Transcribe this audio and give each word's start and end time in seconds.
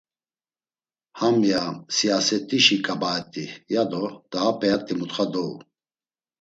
Ham, 1.19 1.37
ya 1.49 1.63
siyaset̆işi 1.95 2.77
ǩabaet̆i 2.85 3.45
yado 3.73 4.03
daha 4.31 4.51
p̌eat̆i 4.59 4.93
mutxa 4.99 5.25
dou. 5.33 5.51